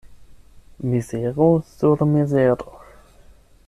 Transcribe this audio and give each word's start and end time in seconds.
Mizero 0.81 1.61
sur 1.61 2.03
mizero. 2.07 2.71